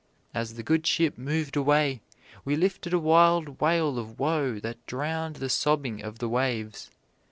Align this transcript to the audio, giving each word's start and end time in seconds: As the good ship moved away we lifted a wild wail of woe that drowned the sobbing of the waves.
As 0.33 0.55
the 0.55 0.63
good 0.63 0.87
ship 0.87 1.15
moved 1.15 1.55
away 1.55 2.01
we 2.43 2.55
lifted 2.55 2.91
a 2.91 2.97
wild 2.97 3.61
wail 3.61 3.99
of 3.99 4.19
woe 4.19 4.59
that 4.59 4.83
drowned 4.87 5.35
the 5.35 5.47
sobbing 5.47 6.01
of 6.01 6.17
the 6.17 6.27
waves. 6.27 6.89